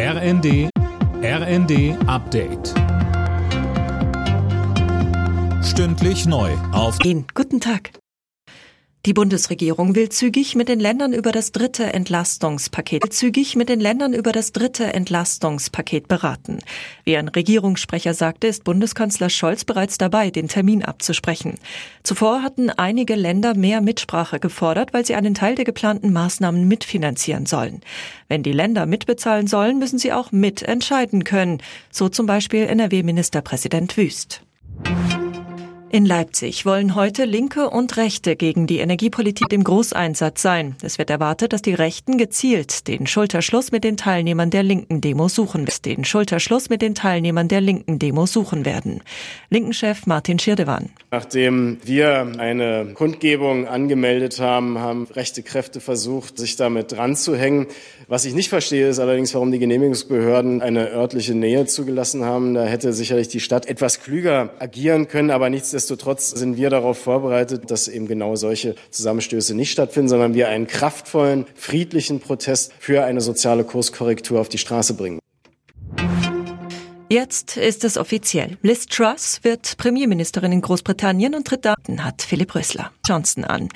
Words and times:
RND 0.00 0.70
RND 1.24 1.98
Update. 2.06 2.72
Stündlich 5.64 6.24
neu 6.24 6.52
auf 6.70 7.04
Ihnen. 7.04 7.26
Guten 7.34 7.58
Tag. 7.58 7.90
Die 9.06 9.14
Bundesregierung 9.14 9.94
will 9.94 10.08
zügig 10.08 10.56
mit 10.56 10.68
den 10.68 10.80
Ländern 10.80 11.12
über 11.12 11.30
das 11.30 11.52
dritte 11.52 11.84
Entlastungspaket 11.92 13.12
zügig 13.12 13.54
mit 13.54 13.68
den 13.68 13.78
Ländern 13.78 14.12
über 14.12 14.32
das 14.32 14.50
dritte 14.50 14.92
Entlastungspaket 14.92 16.08
beraten. 16.08 16.58
Wie 17.04 17.16
ein 17.16 17.28
Regierungssprecher 17.28 18.12
sagte, 18.12 18.48
ist 18.48 18.64
Bundeskanzler 18.64 19.30
Scholz 19.30 19.64
bereits 19.64 19.98
dabei, 19.98 20.30
den 20.30 20.48
Termin 20.48 20.84
abzusprechen. 20.84 21.54
Zuvor 22.02 22.42
hatten 22.42 22.70
einige 22.70 23.14
Länder 23.14 23.54
mehr 23.54 23.80
Mitsprache 23.80 24.40
gefordert, 24.40 24.92
weil 24.92 25.06
sie 25.06 25.14
einen 25.14 25.34
Teil 25.34 25.54
der 25.54 25.64
geplanten 25.64 26.12
Maßnahmen 26.12 26.66
mitfinanzieren 26.66 27.46
sollen. 27.46 27.80
Wenn 28.26 28.42
die 28.42 28.52
Länder 28.52 28.84
mitbezahlen 28.84 29.46
sollen, 29.46 29.78
müssen 29.78 30.00
sie 30.00 30.12
auch 30.12 30.32
mitentscheiden 30.32 31.22
können, 31.22 31.62
so 31.92 32.08
zum 32.08 32.26
Beispiel 32.26 32.64
NRW-Ministerpräsident 32.64 33.96
Wüst. 33.96 34.42
In 35.90 36.04
Leipzig 36.04 36.66
wollen 36.66 36.94
heute 36.94 37.24
Linke 37.24 37.70
und 37.70 37.96
Rechte 37.96 38.36
gegen 38.36 38.66
die 38.66 38.78
Energiepolitik 38.78 39.50
im 39.54 39.64
Großeinsatz 39.64 40.42
sein. 40.42 40.76
Es 40.82 40.98
wird 40.98 41.08
erwartet, 41.08 41.54
dass 41.54 41.62
die 41.62 41.72
Rechten 41.72 42.18
gezielt 42.18 42.88
den 42.88 43.06
Schulterschluss 43.06 43.72
mit 43.72 43.84
den 43.84 43.96
Teilnehmern 43.96 44.50
der 44.50 44.62
linken 44.62 45.00
Demo 45.00 45.28
suchen, 45.28 45.66
den 45.86 46.04
Schulterschluss 46.04 46.68
mit 46.68 46.82
den 46.82 46.94
Teilnehmern 46.94 47.48
der 47.48 47.62
linken 47.62 47.98
Demo 47.98 48.26
suchen 48.26 48.66
werden. 48.66 49.02
Linkenchef 49.48 50.04
Martin 50.04 50.38
Schirdewan. 50.38 50.90
Nachdem 51.10 51.78
wir 51.82 52.32
eine 52.36 52.92
Kundgebung 52.92 53.66
angemeldet 53.66 54.40
haben, 54.40 54.78
haben 54.78 55.06
rechte 55.14 55.42
Kräfte 55.42 55.80
versucht, 55.80 56.36
sich 56.36 56.56
damit 56.56 56.92
dran 56.92 57.16
zu 57.16 57.34
hängen. 57.34 57.66
Was 58.10 58.24
ich 58.24 58.32
nicht 58.32 58.48
verstehe, 58.48 58.88
ist 58.88 58.98
allerdings, 58.98 59.34
warum 59.34 59.52
die 59.52 59.58
Genehmigungsbehörden 59.58 60.62
eine 60.62 60.90
örtliche 60.90 61.34
Nähe 61.34 61.66
zugelassen 61.66 62.24
haben. 62.24 62.54
Da 62.54 62.64
hätte 62.64 62.94
sicherlich 62.94 63.28
die 63.28 63.38
Stadt 63.38 63.66
etwas 63.66 64.00
klüger 64.00 64.54
agieren 64.58 65.08
können, 65.08 65.30
aber 65.30 65.50
nichts 65.50 65.68
Nichtsdestotrotz 65.68 66.30
sind 66.30 66.56
wir 66.56 66.70
darauf 66.70 66.96
vorbereitet, 66.96 67.70
dass 67.70 67.88
eben 67.88 68.08
genau 68.08 68.36
solche 68.36 68.74
Zusammenstöße 68.90 69.54
nicht 69.54 69.70
stattfinden, 69.70 70.08
sondern 70.08 70.32
wir 70.32 70.48
einen 70.48 70.66
kraftvollen, 70.66 71.44
friedlichen 71.54 72.20
Protest 72.20 72.72
für 72.78 73.04
eine 73.04 73.20
soziale 73.20 73.64
Kurskorrektur 73.64 74.40
auf 74.40 74.48
die 74.48 74.56
Straße 74.56 74.94
bringen. 74.94 75.18
Jetzt 77.10 77.58
ist 77.58 77.84
es 77.84 77.98
offiziell. 77.98 78.56
Liz 78.62 78.86
Truss 78.86 79.40
wird 79.42 79.76
Premierministerin 79.76 80.52
in 80.52 80.62
Großbritannien 80.62 81.34
und 81.34 81.46
tritt 81.46 81.66
Daten 81.66 82.02
hat 82.02 82.22
Philipp 82.22 82.54
Rösler 82.54 82.90
Johnson 83.06 83.44
an. 83.44 83.68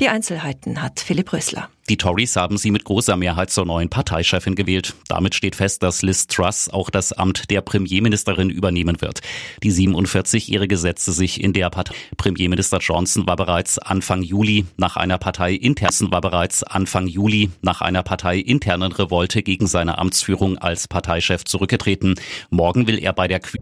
Die 0.00 0.10
Einzelheiten 0.10 0.82
hat 0.82 1.00
Philipp 1.00 1.32
Rösler. 1.32 1.70
Die 1.88 1.96
Tories 1.96 2.36
haben 2.36 2.58
sie 2.58 2.70
mit 2.70 2.84
großer 2.84 3.16
Mehrheit 3.16 3.50
zur 3.50 3.64
neuen 3.64 3.88
Parteichefin 3.88 4.54
gewählt. 4.54 4.94
Damit 5.08 5.34
steht 5.34 5.56
fest, 5.56 5.82
dass 5.82 6.02
Liz 6.02 6.26
Truss 6.26 6.68
auch 6.68 6.90
das 6.90 7.12
Amt 7.12 7.50
der 7.50 7.62
Premierministerin 7.62 8.50
übernehmen 8.50 9.00
wird. 9.00 9.20
Die 9.62 9.72
47-jährige 9.72 10.76
setzte 10.76 11.12
sich 11.12 11.42
in 11.42 11.54
der 11.54 11.70
Partei. 11.70 11.94
Premierminister 12.18 12.78
Johnson 12.78 13.26
war 13.26 13.36
bereits 13.36 13.78
Anfang 13.78 14.22
Juli 14.22 14.66
nach 14.76 14.96
einer 14.96 15.16
Partei 15.16 15.54
internen 15.54 15.88
war 16.10 16.20
bereits 16.20 16.62
Anfang 16.62 17.06
Juli 17.06 17.50
nach 17.62 17.80
einer 17.80 18.02
parteiinternen 18.02 18.92
Revolte 18.92 19.42
gegen 19.42 19.66
seine 19.66 19.96
Amtsführung 19.96 20.58
als 20.58 20.88
Parteichef 20.88 21.44
zurückgetreten. 21.44 22.16
Morgen 22.50 22.86
will 22.86 22.98
er 22.98 23.14
bei 23.14 23.28
der 23.28 23.40
Qu 23.40 23.56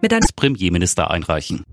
mit 0.00 0.12
als 0.12 0.32
Premierminister 0.32 1.10
einreichen. 1.10 1.64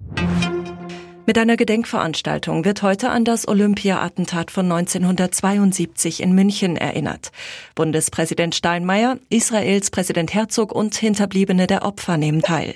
Mit 1.26 1.38
einer 1.38 1.56
Gedenkveranstaltung 1.56 2.66
wird 2.66 2.84
heute 2.84 3.10
an 3.10 3.24
das 3.24 3.48
Olympia-Attentat 3.48 4.52
von 4.52 4.70
1972 4.70 6.22
in 6.22 6.36
München 6.36 6.76
erinnert. 6.76 7.32
Bundespräsident 7.76 8.56
Steinmeier, 8.56 9.18
Israels 9.30 9.90
Präsident 9.90 10.34
Herzog 10.34 10.74
und 10.74 10.96
Hinterbliebene 10.96 11.66
der 11.66 11.84
Opfer 11.84 12.18
nehmen 12.18 12.42
teil. 12.42 12.76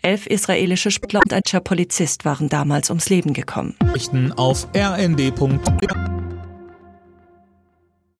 Elf 0.00 0.26
israelische 0.26 0.92
Sportler 0.92 1.22
und 1.24 1.32
ein 1.34 1.64
Polizist 1.64 2.24
waren 2.24 2.48
damals 2.48 2.88
ums 2.88 3.08
Leben 3.08 3.32
gekommen. 3.32 3.74
Auf 4.36 4.68
rnd.de 4.76 5.97